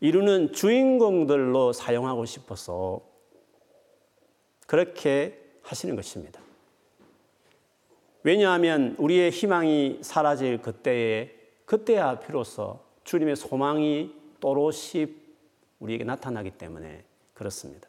이루는 0.00 0.52
주인공들로 0.52 1.72
사용하고 1.72 2.26
싶어서 2.26 3.00
그렇게 4.66 5.42
하시는 5.62 5.96
것입니다. 5.96 6.40
왜냐하면 8.22 8.94
우리의 8.98 9.30
희망이 9.30 9.98
사라질 10.02 10.60
그때에 10.60 11.34
그때야 11.64 12.20
비로소 12.20 12.80
주님의 13.04 13.36
소망이 13.36 14.14
또렷이 14.40 15.25
우리에게 15.80 16.04
나타나기 16.04 16.52
때문에 16.52 17.04
그렇습니다. 17.34 17.88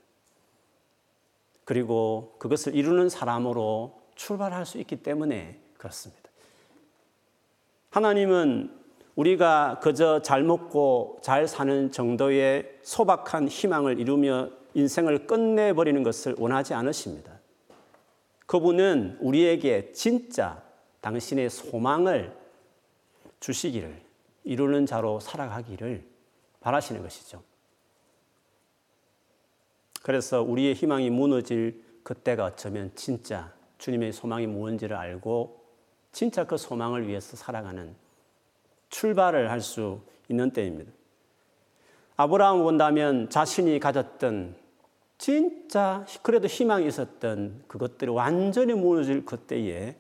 그리고 1.65 2.35
그것을 2.39 2.75
이루는 2.75 3.09
사람으로 3.09 3.99
출발할 4.15 4.65
수 4.65 4.77
있기 4.77 4.97
때문에 4.97 5.59
그렇습니다. 5.77 6.29
하나님은 7.89 8.77
우리가 9.15 9.79
그저 9.81 10.21
잘 10.21 10.43
먹고 10.43 11.19
잘 11.21 11.47
사는 11.47 11.91
정도의 11.91 12.79
소박한 12.83 13.47
희망을 13.47 13.99
이루며 13.99 14.49
인생을 14.75 15.25
끝내버리는 15.25 16.03
것을 16.03 16.35
원하지 16.37 16.73
않으십니다. 16.75 17.39
그분은 18.45 19.17
우리에게 19.19 19.91
진짜 19.91 20.61
당신의 21.01 21.49
소망을 21.49 22.35
주시기를 23.39 24.01
이루는 24.43 24.85
자로 24.85 25.19
살아가기를 25.19 26.03
바라시는 26.61 27.01
것이죠. 27.01 27.43
그래서 30.07 30.41
우리의 30.41 30.73
희망이 30.73 31.09
무너질 31.09 31.83
그때가 32.03 32.45
어쩌면 32.45 32.91
진짜 32.95 33.51
주님의 33.77 34.13
소망이 34.13 34.47
무엇인지를 34.47 34.95
알고 34.95 35.61
진짜 36.13 36.45
그 36.45 36.55
소망을 36.55 37.09
위해서 37.09 37.35
살아가는 37.35 37.93
출발을 38.87 39.51
할 39.51 39.59
수 39.59 39.99
있는 40.29 40.51
때입니다. 40.51 40.89
아브라함 42.15 42.59
본다면 42.59 43.29
자신이 43.29 43.81
가졌던 43.81 44.55
진짜 45.17 46.05
그래도 46.21 46.47
희망이 46.47 46.87
있었던 46.87 47.65
그것들이 47.67 48.09
완전히 48.09 48.75
무너질 48.75 49.25
그때에 49.25 49.97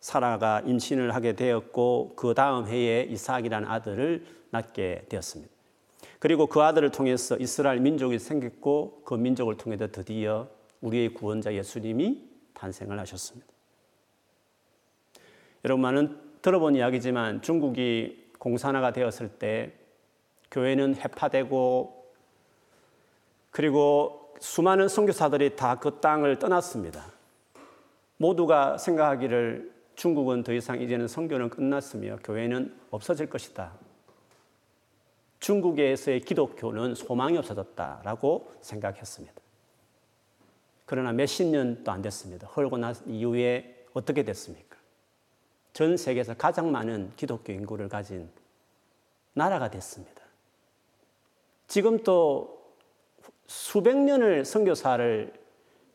사라가 0.00 0.60
임신을 0.66 1.14
하게 1.14 1.32
되었고 1.32 2.12
그 2.14 2.34
다음 2.34 2.66
해에 2.66 3.04
이삭이라는 3.04 3.66
아들을 3.66 4.26
낳게 4.50 5.06
되었습니다. 5.08 5.55
그리고 6.26 6.48
그 6.48 6.60
아들을 6.60 6.90
통해서 6.90 7.36
이스라엘 7.36 7.78
민족이 7.78 8.18
생겼고 8.18 9.02
그 9.04 9.14
민족을 9.14 9.56
통해서 9.56 9.86
드디어 9.86 10.48
우리의 10.80 11.14
구원자 11.14 11.54
예수님이 11.54 12.28
탄생을 12.52 12.98
하셨습니다. 12.98 13.46
여러분 15.64 15.82
많은 15.82 16.18
들어본 16.42 16.74
이야기지만 16.74 17.42
중국이 17.42 18.26
공산화가 18.40 18.92
되었을 18.92 19.28
때 19.38 19.74
교회는 20.50 20.96
해파되고 20.96 22.10
그리고 23.52 24.34
수많은 24.40 24.88
선교사들이 24.88 25.54
다 25.54 25.76
그 25.76 26.00
땅을 26.00 26.40
떠났습니다. 26.40 27.06
모두가 28.16 28.78
생각하기를 28.78 29.72
중국은 29.94 30.42
더 30.42 30.52
이상 30.52 30.82
이제는 30.82 31.06
선교는 31.06 31.50
끝났으며 31.50 32.18
교회는 32.24 32.74
없어질 32.90 33.30
것이다. 33.30 33.85
중국에서의 35.40 36.20
기독교는 36.20 36.94
소망이 36.94 37.36
없어졌다라고 37.38 38.52
생각했습니다. 38.60 39.34
그러나 40.86 41.12
몇십 41.12 41.48
년도 41.48 41.90
안 41.90 42.02
됐습니다. 42.02 42.46
헐고 42.48 42.78
난 42.78 42.94
이후에 43.06 43.86
어떻게 43.92 44.22
됐습니까? 44.22 44.76
전 45.72 45.96
세계에서 45.96 46.34
가장 46.34 46.72
많은 46.72 47.12
기독교 47.16 47.52
인구를 47.52 47.88
가진 47.88 48.30
나라가 49.34 49.70
됐습니다. 49.70 50.22
지금 51.66 52.02
또 52.02 52.74
수백 53.46 53.96
년을 53.96 54.44
선교사를 54.44 55.32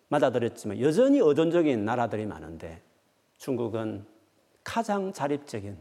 맞아들였지만 0.10 0.82
여전히 0.82 1.20
의존적인 1.20 1.86
나라들이 1.86 2.26
많은데 2.26 2.82
중국은 3.38 4.06
가장 4.64 5.14
자립적인 5.14 5.78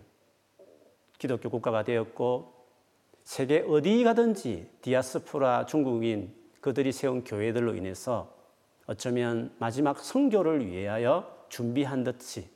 기독교 1.18 1.50
국가가 1.50 1.82
되었고 1.82 2.59
세계 3.24 3.64
어디 3.66 4.02
가든지 4.02 4.68
디아스포라 4.82 5.66
중국인 5.66 6.34
그들이 6.60 6.92
세운 6.92 7.24
교회들로 7.24 7.74
인해서 7.74 8.34
어쩌면 8.86 9.54
마지막 9.58 10.00
성교를 10.00 10.66
위하여 10.66 11.46
준비한 11.48 12.04
듯이 12.04 12.48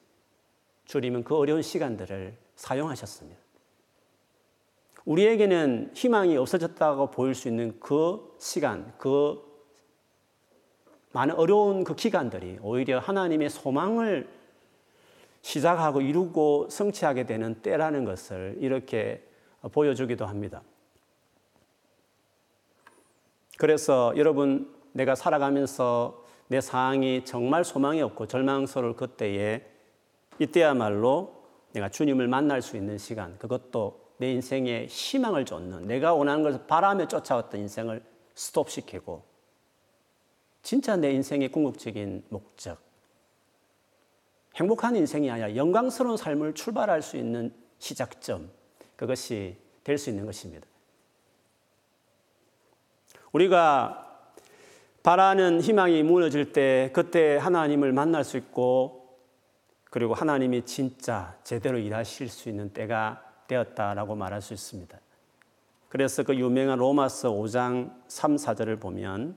주님은 0.87 1.25
그 1.25 1.37
어려운 1.37 1.63
시간들을 1.63 2.37
사용하셨습니다. 2.57 3.41
우리에게는 5.05 5.93
희망이 5.95 6.37
없어졌다고 6.37 7.11
보일 7.11 7.35
수 7.35 7.49
있는 7.49 7.79
그 7.79 8.35
시간, 8.39 8.93
그 8.99 9.43
많은 11.13 11.35
어려운 11.37 11.85
그 11.85 11.95
기간들이 11.95 12.59
오히려 12.63 12.99
하나님의 12.99 13.51
소망을 13.51 14.29
시작하고 15.43 16.01
이루고 16.01 16.69
성취하게 16.71 17.27
되는 17.27 17.55
때라는 17.63 18.05
것을 18.05 18.57
이렇게 18.61 19.23
보여주기도 19.73 20.27
합니다. 20.27 20.63
그래서 23.57 24.13
여러분, 24.17 24.75
내가 24.93 25.15
살아가면서 25.15 26.25
내 26.49 26.61
상황이 26.61 27.25
정말 27.25 27.65
소망이 27.65 28.03
없고 28.03 28.27
절망스러울 28.27 28.97
그때에 28.97 29.65
이때야말로 30.39 31.45
내가 31.73 31.89
주님을 31.89 32.29
만날 32.29 32.63
수 32.63 32.77
있는 32.77 32.99
시간, 32.99 33.39
그것도 33.39 34.01
내 34.19 34.33
인생에 34.33 34.87
희망을 34.87 35.45
줬는, 35.45 35.83
내가 35.83 36.15
원하는 36.15 36.43
것을 36.43 36.67
바라며 36.67 37.09
쫓아왔던 37.09 37.61
인생을 37.61 38.05
스톱시키고, 38.35 39.25
진짜 40.63 40.97
내 40.97 41.13
인생의 41.13 41.51
궁극적인 41.51 42.25
목적, 42.29 42.79
행복한 44.55 44.95
인생이 44.95 45.31
아니라 45.31 45.57
영광스러운 45.57 46.17
삶을 46.17 46.55
출발할 46.55 47.03
수 47.03 47.17
있는 47.17 47.53
시작점, 47.79 48.51
그것이 48.97 49.57
될 49.83 49.99
수 49.99 50.11
있는 50.11 50.27
것입니다. 50.27 50.67
우리가 53.33 54.01
바라는 55.03 55.61
희망이 55.61 56.03
무너질 56.03 56.53
때 56.53 56.91
그때 56.95 57.37
하나님을 57.37 57.93
만날 57.93 58.25
수 58.25 58.39
있고 58.39 59.19
그리고 59.91 60.15
하나님이 60.15 60.63
진짜 60.65 61.37
제대로 61.45 61.79
일하실 61.79 62.29
수 62.29 62.49
있는 62.49 62.73
때가 62.73 63.23
되었다라고 63.47 64.15
말할 64.15 64.41
수 64.41 64.55
있습니다. 64.55 64.99
그래서 65.89 66.23
그 66.23 66.35
유명한 66.35 66.79
로마서 66.79 67.33
5장 67.33 67.93
3, 68.09 68.37
4절을 68.37 68.81
보면 68.81 69.37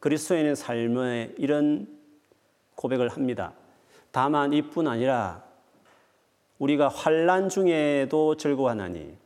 그리스도인의 0.00 0.56
삶에 0.56 1.34
이런 1.38 1.86
고백을 2.74 3.08
합니다. 3.08 3.52
다만 4.10 4.52
이뿐 4.52 4.86
아니라 4.86 5.47
우리가 6.58 6.88
환란 6.88 7.48
중에도 7.48 8.36
즐거워하나니 8.36 9.16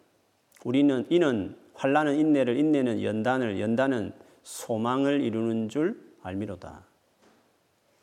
우리는 0.65 1.07
이는 1.09 1.57
환란은 1.75 2.19
인내를 2.19 2.59
인내는 2.59 3.03
연단을 3.03 3.61
연단은 3.61 4.13
소망을 4.43 5.21
이루는 5.21 5.69
줄 5.69 6.01
알미로다. 6.23 6.85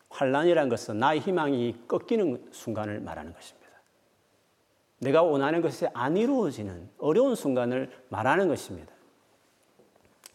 환란이란 0.09 0.69
것은 0.69 0.99
나의 0.99 1.19
희망이 1.19 1.75
꺾이는 1.87 2.49
순간을 2.51 2.99
말하는 3.01 3.33
것입니다. 3.33 3.69
내가 4.99 5.21
원하는 5.23 5.61
것이 5.61 5.87
안 5.93 6.17
이루어지는 6.17 6.89
어려운 6.97 7.35
순간을 7.35 7.91
말하는 8.09 8.47
것입니다. 8.47 8.91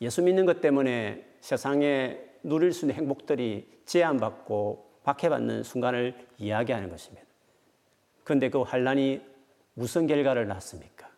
예수 0.01 0.23
믿는 0.23 0.47
것 0.47 0.61
때문에 0.61 1.27
세상에 1.41 2.21
누릴 2.43 2.73
수 2.73 2.85
있는 2.85 2.95
행복들이 2.97 3.69
제한받고 3.85 5.01
박해받는 5.03 5.63
순간을 5.65 6.27
이야기하는 6.39 6.89
것입니다. 6.89 7.24
그런데 8.25 8.51
그 8.51 8.63
환란이 8.63 9.23
무슨 9.75 10.07
결과를 10.07 10.49
낳습니까? 10.49 11.09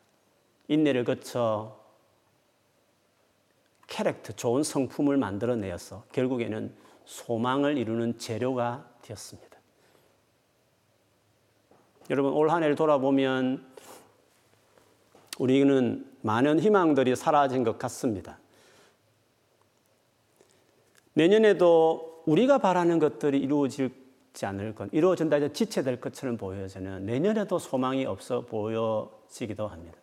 인내를 0.68 1.04
거쳐 1.04 1.80
캐릭터, 3.86 4.32
좋은 4.32 4.62
성품을 4.62 5.16
만들어내어서 5.16 6.04
결국에는 6.12 6.74
소망을 7.04 7.78
이루는 7.78 8.18
재료가 8.18 8.90
되었습니다. 9.02 9.56
여러분, 12.10 12.32
올 12.32 12.50
한 12.50 12.62
해를 12.62 12.74
돌아보면 12.74 13.64
우리는 15.38 16.10
많은 16.22 16.58
희망들이 16.60 17.14
사라진 17.14 17.62
것 17.62 17.78
같습니다. 17.78 18.38
내년에도 21.14 22.22
우리가 22.26 22.58
바라는 22.58 22.98
것들이 22.98 23.38
이루어지 23.38 23.90
지 24.36 24.44
않을 24.44 24.74
것, 24.74 24.90
이루어진다 24.92 25.36
해서 25.36 25.50
지체될 25.50 25.98
것처럼 25.98 26.36
보여지는 26.36 27.06
내년에도 27.06 27.58
소망이 27.58 28.04
없어 28.04 28.42
보여지기도 28.42 29.66
합니다. 29.66 29.96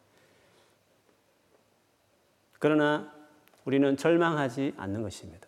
그러나 2.58 3.14
우리는 3.64 3.96
절망하지 3.96 4.74
않는 4.76 5.04
것입니다. 5.04 5.48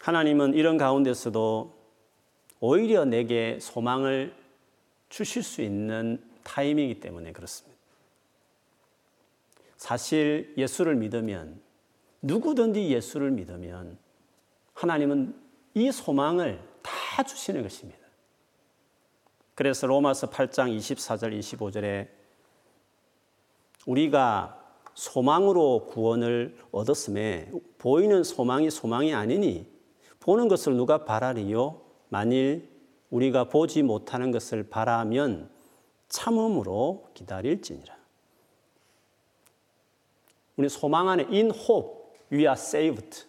하나님은 0.00 0.54
이런 0.54 0.76
가운데서도 0.76 1.72
오히려 2.58 3.04
내게 3.04 3.60
소망을 3.60 4.34
주실 5.08 5.44
수 5.44 5.62
있는 5.62 6.20
타임이기 6.42 6.98
때문에 6.98 7.30
그렇습니다. 7.30 7.78
사실 9.76 10.52
예수를 10.56 10.96
믿으면 10.96 11.62
누구든지 12.20 12.88
예수를 12.90 13.30
믿으면 13.30 13.96
하나님은 14.72 15.40
이 15.74 15.92
소망을 15.92 16.73
다 17.14 17.22
주시는 17.22 17.62
것입니다. 17.62 18.00
그래서 19.54 19.86
로마서 19.86 20.30
8장 20.30 20.76
24절 20.76 21.38
25절에 21.38 22.08
우리가 23.86 24.60
소망으로 24.94 25.86
구원을 25.86 26.58
얻었음에 26.72 27.52
보이는 27.78 28.24
소망이 28.24 28.68
소망이 28.68 29.14
아니니 29.14 29.72
보는 30.18 30.48
것을 30.48 30.74
누가 30.74 31.04
바라리요? 31.04 31.80
만일 32.08 32.68
우리가 33.10 33.44
보지 33.44 33.84
못하는 33.84 34.32
것을 34.32 34.68
바라면 34.68 35.50
참음으로 36.08 37.10
기다릴지니라. 37.14 37.96
우리 40.56 40.68
소망 40.68 41.08
안에 41.08 41.26
in 41.30 41.52
hope 41.52 42.10
we 42.32 42.40
are 42.40 42.54
saved. 42.54 43.24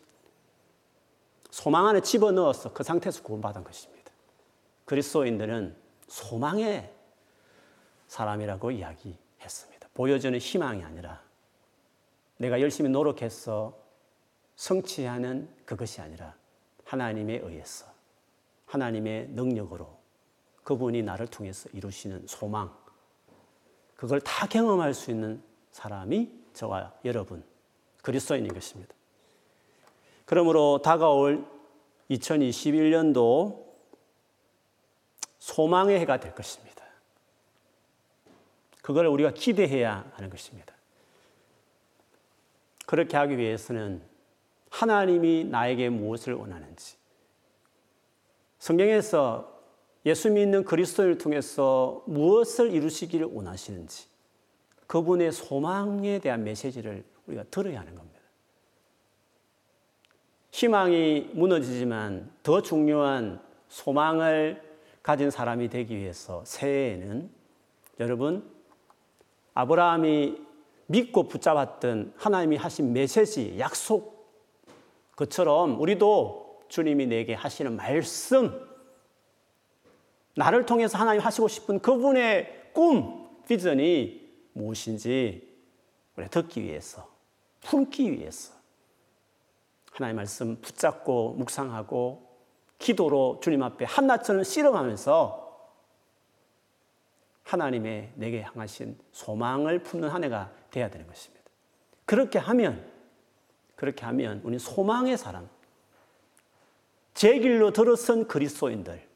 소망 1.55 1.87
안에 1.87 2.01
집어넣어서 2.01 2.73
그 2.73 2.83
상태에서 2.83 3.23
구원받은 3.23 3.63
것입니다. 3.63 4.11
그리스도인들은 4.83 5.73
소망의 6.09 6.93
사람이라고 8.07 8.71
이야기했습니다. 8.71 9.87
보여주는 9.93 10.37
희망이 10.37 10.83
아니라 10.83 11.21
내가 12.35 12.59
열심히 12.59 12.89
노력해서 12.89 13.73
성취하는 14.57 15.47
그것이 15.65 16.01
아니라 16.01 16.35
하나님에 16.83 17.37
의해서 17.37 17.85
하나님의 18.65 19.29
능력으로 19.29 19.97
그분이 20.65 21.03
나를 21.03 21.27
통해서 21.27 21.69
이루시는 21.71 22.27
소망 22.27 22.75
그걸 23.95 24.19
다 24.19 24.45
경험할 24.45 24.93
수 24.93 25.09
있는 25.09 25.41
사람이 25.71 26.29
저와 26.51 26.95
여러분 27.05 27.45
그리스도인인 28.01 28.53
것입니다. 28.53 28.93
그러므로 30.25 30.81
다가올 30.83 31.45
2021년도 32.09 33.63
소망의 35.39 35.99
해가 35.99 36.19
될 36.19 36.33
것입니다. 36.33 36.83
그걸 38.81 39.07
우리가 39.07 39.31
기대해야 39.31 40.11
하는 40.13 40.29
것입니다. 40.29 40.75
그렇게 42.85 43.17
하기 43.17 43.37
위해서는 43.37 44.01
하나님이 44.69 45.45
나에게 45.45 45.89
무엇을 45.89 46.33
원하는지, 46.33 46.97
성경에서 48.59 49.53
예수 50.05 50.29
믿는 50.29 50.65
그리스도를 50.65 51.17
통해서 51.17 52.03
무엇을 52.05 52.71
이루시기를 52.71 53.27
원하시는지, 53.27 54.07
그분의 54.87 55.31
소망에 55.31 56.19
대한 56.19 56.43
메시지를 56.43 57.03
우리가 57.25 57.43
들어야 57.49 57.79
하는 57.79 57.95
겁니다. 57.95 58.14
희망이 60.55 61.31
무너지지만 61.33 62.31
더 62.41 62.61
중요한 62.61 63.41
소망을 63.67 64.63
가진 65.03 65.29
사람이 65.29 65.67
되기 65.67 65.97
위해서 65.97 66.43
새해에는 66.45 67.29
여러분 67.99 68.49
아브라함이 69.53 70.37
믿고 70.85 71.27
붙잡았던 71.27 72.13
하나님이 72.15 72.55
하신 72.55 72.93
메시지, 72.93 73.59
약속, 73.59 74.33
그처럼 75.17 75.81
우리도 75.81 76.61
주님이 76.69 77.07
내게 77.07 77.33
하시는 77.33 77.75
말씀, 77.75 78.57
나를 80.37 80.65
통해서 80.65 80.97
하나님 80.97 81.21
하시고 81.21 81.49
싶은 81.49 81.79
그분의 81.79 82.69
꿈, 82.71 83.27
비전이 83.45 84.21
무엇인지 84.53 85.53
우리 86.15 86.29
듣기 86.29 86.63
위해서, 86.63 87.09
품기 87.59 88.09
위해서 88.09 88.54
하나님 89.95 90.17
말씀 90.17 90.59
붙잡고 90.59 91.35
묵상하고 91.35 92.27
기도로 92.79 93.39
주님 93.41 93.63
앞에 93.63 93.85
한낮처럼 93.85 94.43
씨름하면서 94.43 95.45
하나님의 97.43 98.11
내게 98.15 98.41
향하신 98.41 98.99
소망을 99.13 99.83
품는 99.83 100.09
한 100.09 100.25
해가 100.25 100.51
돼야 100.69 100.89
되는 100.89 101.07
것입니다. 101.07 101.45
그렇게 102.03 102.37
하면, 102.39 102.85
그렇게 103.77 104.03
하면 104.03 104.41
우리 104.43 104.59
소망의 104.59 105.17
사람, 105.17 105.47
제 107.13 107.39
길로 107.39 107.71
들어선 107.71 108.27
그리스도인들, 108.27 109.07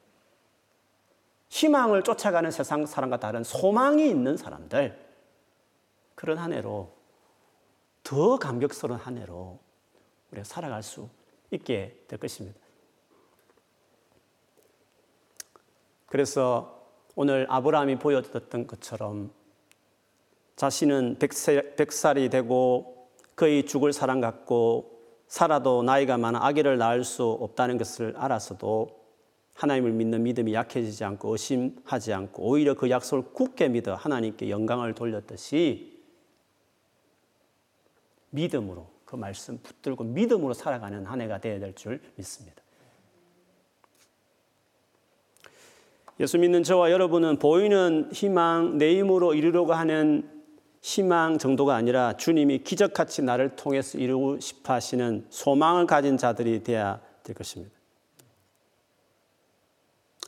희망을 1.49 2.03
쫓아가는 2.03 2.49
세상 2.51 2.85
사람과 2.85 3.19
다른 3.19 3.43
소망이 3.43 4.09
있는 4.09 4.37
사람들, 4.37 4.97
그런 6.15 6.37
한 6.37 6.53
해로 6.53 6.93
더 8.01 8.39
감격스러운 8.39 8.97
한 8.97 9.17
해로 9.17 9.59
우리가 10.31 10.43
살아갈 10.43 10.83
수 10.83 11.09
있게 11.51 12.03
될 12.07 12.19
것입니다. 12.19 12.59
그래서 16.05 16.87
오늘 17.15 17.45
아브라함이 17.49 17.99
보여줬던 17.99 18.67
것처럼 18.67 19.31
자신은 20.55 21.17
백살이 21.19 22.29
되고 22.29 23.09
거의 23.35 23.65
죽을 23.65 23.93
사람 23.93 24.19
같고 24.19 24.99
살아도 25.27 25.83
나이가 25.83 26.17
많아 26.17 26.45
아기를 26.45 26.77
낳을 26.77 27.03
수 27.03 27.23
없다는 27.23 27.77
것을 27.77 28.15
알아서도 28.17 28.99
하나님을 29.53 29.91
믿는 29.91 30.23
믿음이 30.23 30.53
약해지지 30.53 31.03
않고 31.03 31.31
의심하지 31.31 32.13
않고 32.13 32.43
오히려 32.43 32.73
그 32.73 32.89
약속을 32.89 33.33
굳게 33.33 33.69
믿어 33.69 33.95
하나님께 33.95 34.49
영광을 34.49 34.95
돌렸듯이 34.95 36.01
믿음으로 38.31 38.87
그 39.09 39.15
말씀 39.15 39.57
붙들고 39.63 40.03
믿음으로 40.03 40.53
살아가는 40.53 41.03
한 41.03 41.19
해가 41.19 41.39
되어야 41.39 41.59
될 41.59 41.73
줄 41.73 41.99
믿습니다. 42.15 42.61
예수 46.19 46.37
믿는 46.37 46.61
저와 46.61 46.91
여러분은 46.91 47.39
보이는 47.39 48.11
희망, 48.13 48.77
내 48.77 48.99
힘으로 48.99 49.33
이루려고 49.33 49.73
하는 49.73 50.29
희망 50.81 51.39
정도가 51.39 51.73
아니라 51.73 52.17
주님이 52.17 52.59
기적같이 52.59 53.23
나를 53.23 53.55
통해서 53.55 53.97
이루고 53.97 54.41
싶어 54.41 54.73
하시는 54.73 55.25
소망을 55.31 55.87
가진 55.87 56.15
자들이 56.15 56.61
되어야 56.61 57.01
될 57.23 57.35
것입니다. 57.35 57.73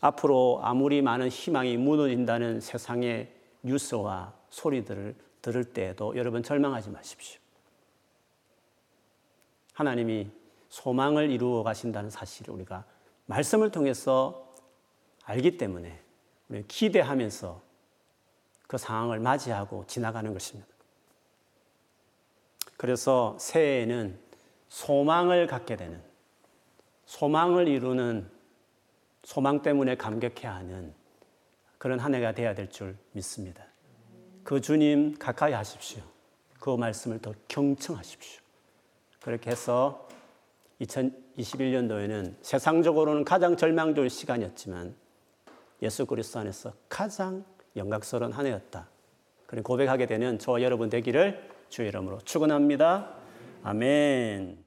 앞으로 0.02 0.60
아무리 0.64 1.04
많은 1.04 1.30
희망이 1.30 1.78
무너진다는 1.78 2.62
세상의 2.62 3.32
뉴스와 3.62 4.34
소리들을 4.50 5.14
들을 5.44 5.64
때에도 5.66 6.18
여러분 6.18 6.42
절망하지 6.42 6.90
마십시오. 6.90 7.41
하나님이 9.74 10.30
소망을 10.70 11.30
이루어 11.30 11.64
가신다는 11.64 12.10
사실을 12.10 12.54
우리가 12.54 12.86
말씀을 13.26 13.72
통해서 13.72 14.54
알기 15.24 15.58
때문에 15.58 16.02
우리 16.50 16.66
기대하면서 16.68 17.62
그 18.68 18.78
상황을 18.78 19.20
맞이하고 19.20 19.86
지나가는 19.88 20.32
것입니다. 20.34 20.70
그래서 22.78 23.38
새해에는 23.40 24.20
소망을 24.70 25.48
갖게 25.48 25.76
되는 25.76 26.02
소망을 27.06 27.68
이루는 27.68 28.30
소망 29.24 29.62
때문에 29.62 29.96
감격해야 29.96 30.56
하는 30.56 30.94
그런 31.78 32.00
한 32.00 32.16
해가 32.16 32.34
되어야 32.34 32.56
될 32.56 32.70
줄 32.70 32.98
믿습니다. 33.12 33.66
그 34.44 34.62
주님 34.62 35.18
가까이 35.18 35.54
하십시오. 35.54 36.04
그 36.60 36.76
말씀을 36.76 37.20
더 37.20 37.34
경청하십시오. 37.48 38.41
그렇게 39.22 39.52
해서 39.52 40.08
2021년도에는 40.82 42.36
세상적으로는 42.42 43.24
가장 43.24 43.56
절망적인 43.56 44.10
시간이었지만 44.10 44.96
예수 45.82 46.06
그리스도 46.06 46.40
안에서 46.40 46.74
가장 46.90 47.46
영광스러운 47.76 48.32
한 48.32 48.46
해였다. 48.46 48.88
그런 49.46 49.64
고백하게 49.64 50.06
되는 50.06 50.40
저와 50.40 50.62
여러분 50.62 50.90
되기를 50.90 51.50
주의 51.70 51.88
이름으로 51.90 52.20
축원합니다. 52.20 53.14
아멘. 53.64 54.64